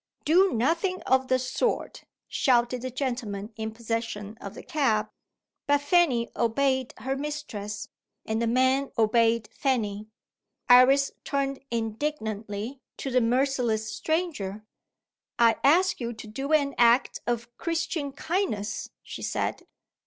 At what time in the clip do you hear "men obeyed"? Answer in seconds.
8.47-9.47